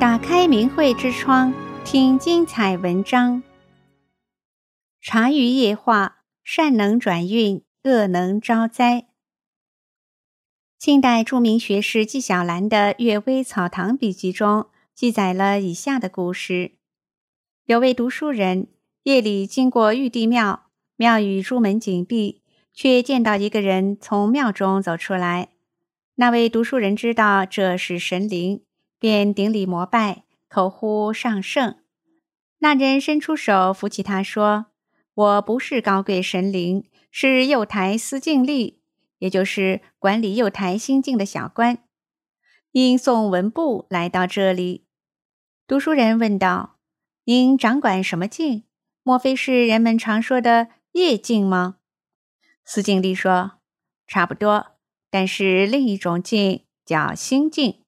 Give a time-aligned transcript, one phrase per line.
[0.00, 1.52] 打开明慧之窗，
[1.84, 3.42] 听精彩文章。
[5.02, 9.08] 茶余夜话：善能转运，恶能招灾。
[10.78, 16.72] 清代著名学士纪晓岚的《阅微草堂笔记》中记载了以下的故事：
[17.66, 18.68] 有位读书人
[19.02, 22.40] 夜里经过玉帝庙，庙宇朱门紧闭，
[22.72, 25.50] 却见到一个人从庙中走出来。
[26.14, 28.62] 那位读书人知道这是神灵。
[29.00, 31.76] 便顶礼膜拜，口呼上圣。
[32.58, 34.66] 那人伸出手扶起他，说
[35.14, 38.76] ：“我不是高贵神灵，是右台司净吏，
[39.18, 41.78] 也就是管理右台心境的小官，
[42.72, 44.84] 因送文部来到这里。”
[45.66, 46.76] 读书人问道
[47.24, 48.64] ：“您掌管什么境？
[49.02, 51.76] 莫非是人们常说的业境吗？”
[52.66, 53.52] 司净吏说
[54.06, 54.72] ：“差不多，
[55.08, 57.78] 但是另一种境叫心境。”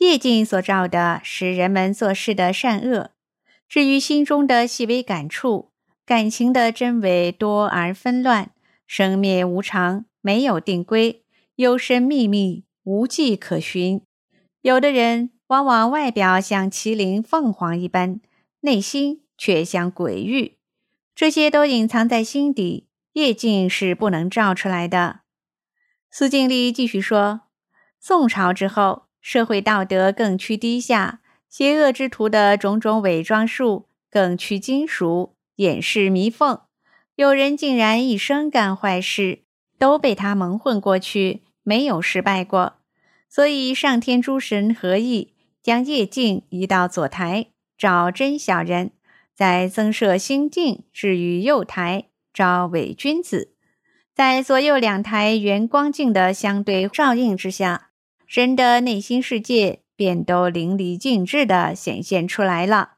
[0.00, 3.10] 业境所照的是人们做事的善恶，
[3.68, 5.72] 至于心中的细微感触、
[6.06, 8.50] 感情的真伪多而纷乱，
[8.86, 11.22] 生灭无常，没有定规，
[11.56, 14.00] 幽深秘密，无迹可寻。
[14.62, 18.22] 有的人往往外表像麒麟凤凰一般，
[18.60, 20.56] 内心却像鬼域，
[21.14, 25.20] 这些都隐藏在心底，业境是不能照出来的。
[26.10, 27.42] 司净吏继续说：
[28.00, 29.09] 宋朝之后。
[29.20, 36.60] 社会道德更趋低下，邪恶之徒的种种伪装术更趋精熟，掩饰弥缝。
[37.16, 39.40] 有人竟然一生干坏事，
[39.78, 42.78] 都被他蒙混过去，没有失败过。
[43.28, 48.88] 所以上天诸神合意，将夜镜移到左台，找真小人；
[49.36, 53.54] 再增设心境置于右台，招伪君子。
[54.14, 57.89] 在左右两台圆光镜的相对照应之下。
[58.32, 62.92] 人的内心世界便都淋漓尽致地显现出来了，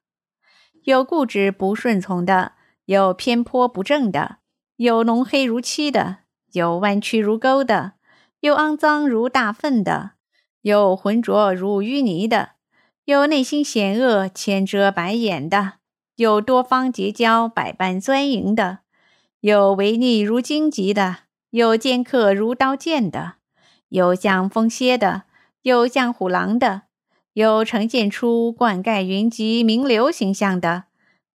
[0.83, 2.53] 有固执不顺从的，
[2.85, 4.41] 有偏颇不正的，
[4.77, 6.19] 有浓黑如漆的，
[6.53, 7.93] 有弯曲如钩的，
[8.41, 10.11] 有肮脏如大粪的，
[10.61, 12.51] 有浑浊如淤泥的，
[13.07, 15.77] 有内心险恶千遮百掩的，
[16.17, 18.81] 有多方结交百般钻营的，
[19.41, 23.37] 有违逆如荆棘的，有尖刻如刀剑的。
[23.89, 25.25] 有像风蝎的，
[25.63, 26.83] 有像虎狼的，
[27.35, 30.85] 有呈现出冠盖云集名流形象的，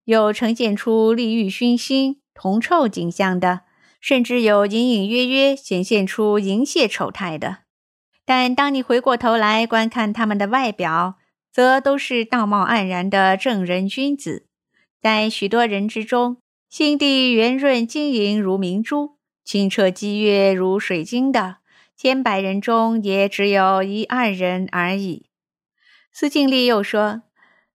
[0.04, 3.62] 有呈现出利欲熏心铜臭景象的，
[4.02, 7.60] 甚至有隐隐约约显现出淫亵丑态的。
[8.26, 11.16] 但当你回过头来观看他们的外表，
[11.50, 14.46] 则都是道貌岸然的正人君子。
[15.02, 16.38] 在许多人之中，
[16.70, 19.16] 心地圆润晶莹如明珠，
[19.46, 21.60] 清澈激越如水晶的。
[21.98, 25.32] 千百人中也只有一二人而已。
[26.14, 27.24] 司净吏又说：“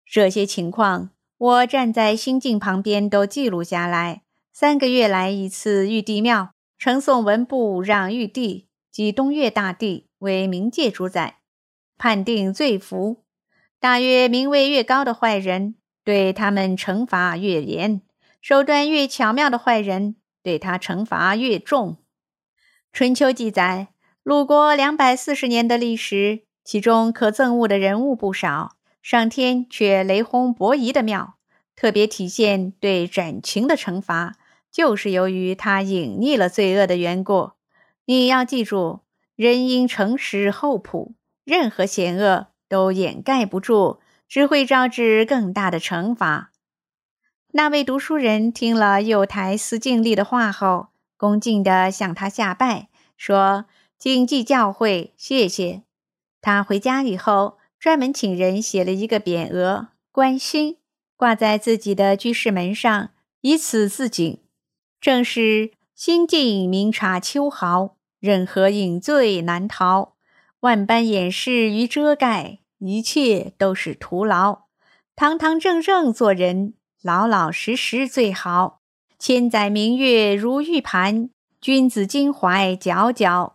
[0.06, 4.22] 这些情况，我站在心境旁边都记录下来。
[4.52, 11.38] 三个月来一次玉帝庙，呈送文部，让玉帝及东岳大帝为冥界主宰，
[11.98, 12.96] 判定罪罚。
[13.80, 18.02] 大约名位越高的坏人，对他们惩罚越严；
[18.40, 21.96] 手段越巧妙的坏人，对他惩罚越重。”
[22.92, 23.88] 春秋记载。
[24.22, 31.34] 鲁国两百四十年的历史，其中可憎恶的人物不少，上天却雷轰伯夷的庙，
[31.74, 34.36] 特别体现对斩禽的惩罚，
[34.70, 37.50] 就是由于他隐匿了罪恶的缘故。
[38.04, 39.00] 你要记住，
[39.34, 46.52] 人应诚实厚朴，任何险恶都掩盖不住，只会招致更大的惩罚。
[47.54, 53.64] 那位读书人听了右台司净吏的话后，恭敬地向他下拜，说。
[54.02, 55.84] 谨记教诲，谢谢。
[56.40, 60.78] 他回家以后，专门请人写了一个匾额“观心”，
[61.16, 63.10] 挂在自己的居室门上，
[63.42, 64.40] 以此自警。
[65.00, 70.16] 正是心境明察秋毫，任何隐罪难逃。
[70.62, 74.62] 万般掩饰与遮盖，一切都是徒劳。
[75.14, 78.81] 堂堂正正做人，老老实实最好。
[79.20, 83.52] 千载明月如玉盘，君子襟怀皎皎。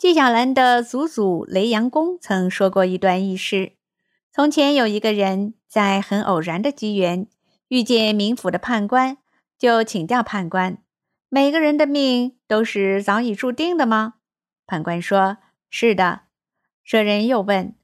[0.00, 3.72] 纪晓岚的祖祖雷阳公曾说过一段轶事：
[4.32, 7.26] 从前有一个人在很偶然的机缘
[7.68, 9.18] 遇见冥府的判官，
[9.58, 10.78] 就请教判官
[11.28, 14.14] ：“每个人的命都是早已注定的吗？”
[14.66, 15.36] 判官说
[15.68, 16.22] ：“是的。”
[16.82, 17.74] 这人又问：“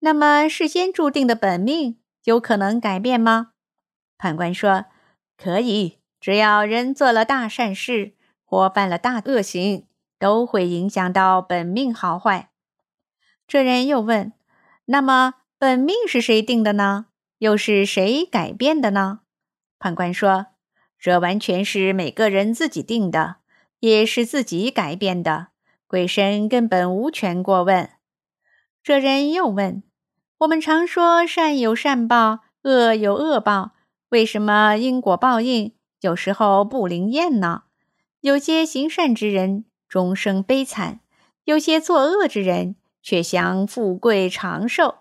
[0.00, 3.50] 那么事先注定的本命有可能改变吗？”
[4.16, 4.86] 判官说
[5.36, 8.14] ：“可以，只要人做了大善事
[8.46, 9.86] 或犯了大恶行，
[10.18, 12.50] 都会影响到本命好坏。
[13.46, 14.32] 这人又问
[14.86, 17.06] ：“那么本命是谁定的呢？
[17.38, 19.20] 又是谁改变的呢？”
[19.78, 20.46] 判官说
[20.98, 23.36] ：“这完全是每个人自己定的，
[23.80, 25.48] 也是自己改变的，
[25.86, 27.90] 鬼神根本无权过问。”
[28.82, 29.82] 这人又问
[30.38, 33.72] ：“我们常说善有善报，恶有恶报，
[34.08, 37.64] 为什么因果报应有时候不灵验呢？
[38.22, 41.00] 有些行善之人终生悲惨，
[41.44, 44.96] 有些作恶之人却享富贵长寿。”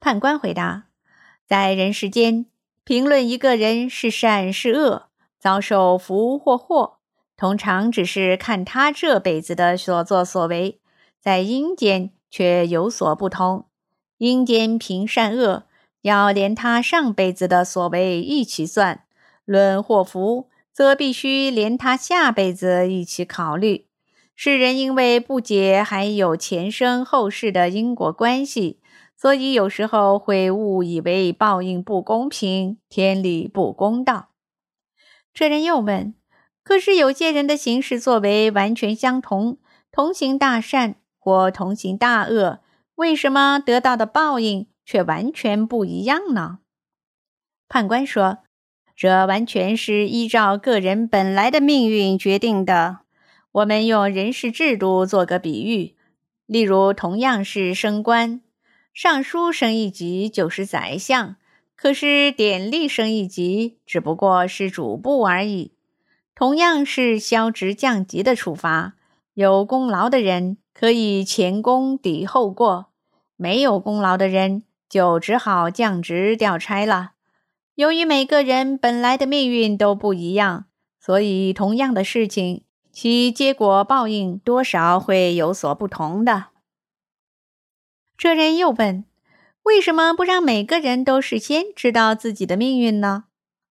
[0.00, 0.88] 判官回答
[1.46, 2.46] ：“在人世间。”
[2.84, 6.96] 评论一个人是善是恶，遭受福或祸，
[7.36, 10.80] 通常只是看他这辈子的所作所为，
[11.20, 13.66] 在阴间却有所不同。
[14.16, 15.66] 阴间评善恶，
[16.00, 19.00] 要连他上辈子的所为一起算；
[19.44, 20.48] 论祸福，
[20.78, 23.88] 则必须连他下辈子一起考虑。
[24.36, 28.78] 世人因为不解还有前生后世的因果关系。
[29.16, 34.28] 所以有时候会误以为报应不公平，天理不公道。
[35.34, 36.14] 这人又问
[36.62, 39.58] ：“可是有些人的行事作为完全相同，
[39.90, 42.60] 同行大善或同行大恶，
[42.94, 46.60] 为什么得到的报应却完全不一样呢？”
[47.68, 48.38] 判官说
[48.98, 52.98] ：“这完全是依照个人本来的命运决定的。
[53.52, 55.94] 我们用人事制度做个比喻，
[56.46, 58.40] 例如同样是升官。”
[58.92, 61.36] 尚书升一级就是宰相，
[61.76, 65.74] 可是典吏升一级只不过是主簿而已。
[66.34, 68.94] 同样是削职降级的处罚，
[69.34, 72.86] 有功劳的人可以前功抵后过，
[73.36, 77.12] 没有功劳的人就只好降职调差了。
[77.78, 80.64] 由于每个人本来的命运都不一样，
[80.98, 86.46] 所以同样的事情，其结果报应多少会有所不同的。
[88.16, 89.04] 这人又问
[89.62, 93.26] ：“为什么不让每个人都事先知道自己的命运呢？”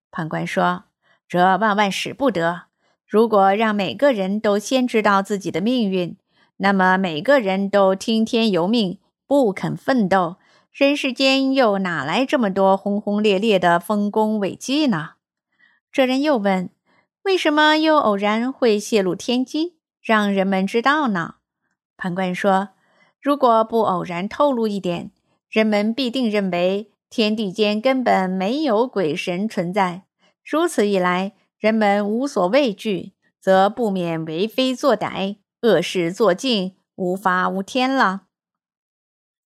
[0.09, 0.85] 判官说
[1.27, 2.67] ：“这万万使不得。
[3.05, 6.15] 如果让每个人都先知道自己的命运，
[6.55, 10.37] 那么每个人都听天由命，不肯奋斗，
[10.77, 15.13] 人世间又哪来这么多轰轰烈烈的丰功伟绩呢？”
[15.91, 16.69] 这人又问
[17.25, 21.35] ：“为什么又偶然会泄露天机，让人们知道呢？”
[21.97, 22.69] 判官说。
[23.19, 25.11] 如果不偶然透露一点，
[25.49, 30.03] 人们必定认为天地间根本没有鬼神存在。
[30.45, 38.26] 如此一来，人们无所畏惧，则不免为非作歹，恶事做尽，无法无天了。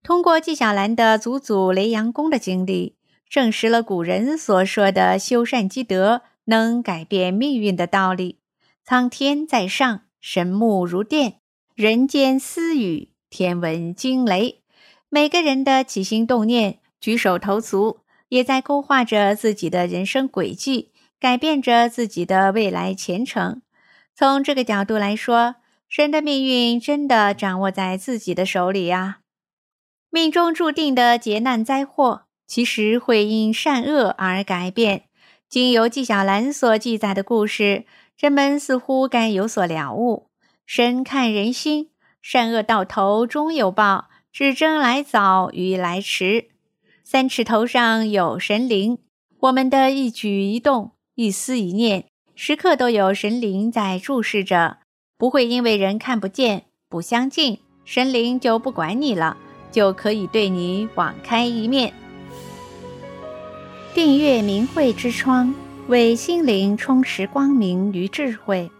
[0.02, 2.96] 通过纪晓岚的祖祖雷阳公的经历，
[3.28, 8.40] 证实了古人所说的修善积德能改变命运的道理。
[8.84, 11.34] 苍天在上，神目如电；
[11.76, 13.10] 人间私语。
[13.30, 14.60] 天闻惊雷，
[15.08, 23.62] 每个人的起心动念、举手投足，也在勾画着自己的人生轨迹，改变着自己的未来前程。
[24.14, 25.54] 从这个角度来说，
[25.88, 29.20] 人的命运真的掌握在自己的手里呀。
[30.14, 35.04] 命中注定的劫难灾祸，其实会因善恶而改变。
[35.48, 37.86] 经由纪晓岚所记载的故事，
[38.18, 40.26] 人们似乎该有所了悟。
[40.66, 41.88] 神看人心。
[42.20, 46.50] 善恶到头终有报，只争来早与来迟。
[47.02, 48.98] 三尺头上有神灵，
[49.40, 52.04] 我们的一举一动、一思一念，
[52.34, 54.80] 时刻都有神灵在注视着。
[55.16, 59.38] 不会因为人看不见、不相近，神灵就不管你了，
[59.72, 61.92] 就可以对你网开一面。
[63.94, 65.52] 订阅明慧之窗，
[65.88, 68.70] 为心灵充实光明与智慧。